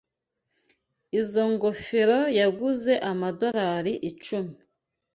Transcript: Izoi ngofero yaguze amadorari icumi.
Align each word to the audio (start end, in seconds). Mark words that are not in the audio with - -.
Izoi 1.19 1.49
ngofero 1.53 2.19
yaguze 2.39 2.93
amadorari 3.11 3.93
icumi. 4.09 4.55